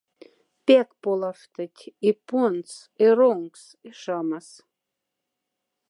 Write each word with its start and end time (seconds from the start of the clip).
Пяк 0.65 0.89
полафтоть 1.03 1.81
и 2.07 2.11
пондс, 2.27 2.71
и 3.03 3.05
ронгс, 3.17 3.63
и 3.87 3.91
шамас. 3.99 4.47